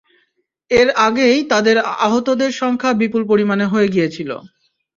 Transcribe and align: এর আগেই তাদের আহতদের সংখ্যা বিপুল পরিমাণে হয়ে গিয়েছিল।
এর 0.71 0.87
আগেই 0.99 1.37
তাদের 1.49 1.75
আহতদের 2.05 2.51
সংখ্যা 2.53 2.91
বিপুল 2.93 3.23
পরিমাণে 3.25 3.65
হয়ে 3.65 3.87
গিয়েছিল। 3.87 4.29